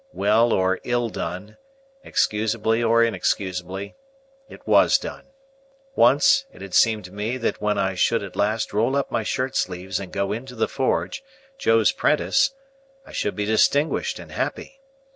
Well 0.13 0.51
or 0.51 0.79
ill 0.83 1.09
done, 1.09 1.57
excusably 2.03 2.81
or 2.81 3.03
inexcusably, 3.03 3.93
it 4.49 4.65
was 4.65 4.97
done. 4.97 5.27
Once, 5.95 6.45
it 6.51 6.63
had 6.63 6.73
seemed 6.73 7.05
to 7.05 7.11
me 7.11 7.37
that 7.37 7.61
when 7.61 7.77
I 7.77 7.93
should 7.93 8.23
at 8.23 8.35
last 8.35 8.73
roll 8.73 8.95
up 8.95 9.11
my 9.11 9.21
shirt 9.21 9.55
sleeves 9.55 9.99
and 9.99 10.11
go 10.11 10.31
into 10.31 10.55
the 10.55 10.67
forge, 10.67 11.21
Joe's 11.59 11.91
'prentice, 11.91 12.55
I 13.05 13.11
should 13.11 13.35
be 13.35 13.45
distinguished 13.45 14.17
and 14.17 14.31
happy. 14.31 14.81